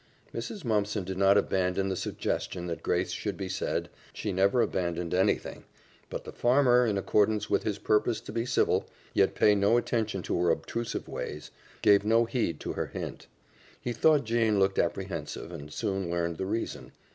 Mrs. 0.33 0.65
Mumpson 0.65 1.03
did 1.03 1.19
not 1.19 1.37
abandon 1.37 1.89
the 1.89 1.95
suggestion 1.95 2.65
that 2.65 2.81
grace 2.81 3.11
should 3.11 3.37
be 3.37 3.47
said, 3.47 3.87
she 4.13 4.31
never 4.31 4.63
abandoned 4.63 5.13
anything, 5.13 5.63
but 6.09 6.23
the 6.23 6.31
farmer, 6.31 6.87
in 6.87 6.97
accordance 6.97 7.51
with 7.51 7.61
his 7.61 7.77
purpose 7.77 8.19
to 8.21 8.31
be 8.31 8.43
civil, 8.43 8.87
yet 9.13 9.35
pay 9.35 9.53
no 9.53 9.77
attention 9.77 10.23
to 10.23 10.41
her 10.41 10.49
obtrusive 10.49 11.07
ways, 11.07 11.51
gave 11.83 12.03
no 12.03 12.25
heed 12.25 12.59
to 12.61 12.73
her 12.73 12.87
hint. 12.87 13.27
He 13.79 13.93
thought 13.93 14.23
Jane 14.23 14.57
looked 14.57 14.79
apprehensive, 14.79 15.51
and 15.51 15.71
soon 15.71 16.09
learned 16.09 16.37
the 16.39 16.47
reason. 16.47 16.93